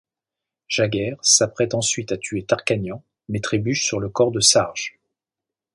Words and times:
Jagger 0.67 1.13
s'apprête 1.21 1.75
ensuite 1.75 2.11
à 2.11 2.17
tuer 2.17 2.43
Tarkanian 2.43 3.03
mais 3.29 3.39
trébuche 3.39 3.85
sur 3.85 3.99
le 3.99 4.09
corps 4.09 4.31
de 4.31 4.39
Sarge. 4.39 4.99